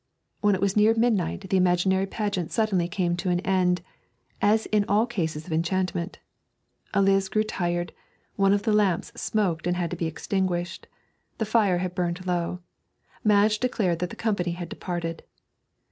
[0.39, 3.83] When it was near midnight the imaginary pageant suddenly came to an end,
[4.41, 6.17] as in all cases of enchantment.
[6.91, 7.93] Eliz grew tired;
[8.35, 10.87] one of the lamps smoked and had to be extinguished;
[11.37, 12.61] the fire had burned low.
[13.23, 15.21] Madge declared that the company had departed.